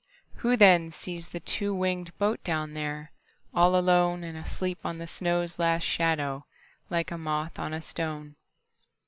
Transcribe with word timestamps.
Who 0.37 0.57
then 0.57 0.91
sees 0.91 1.27
the 1.29 1.39
two 1.39 1.75
wingedBoat 1.75 2.43
down 2.43 2.73
there, 2.73 3.11
all 3.53 3.73
aloneAnd 3.73 4.35
asleep 4.35 4.79
on 4.83 4.97
the 4.97 5.05
snow's 5.05 5.59
last 5.59 5.83
shadow, 5.83 6.47
Like 6.89 7.11
a 7.11 7.19
moth 7.19 7.59
on 7.59 7.71
a 7.71 7.83
stone? 7.83 8.35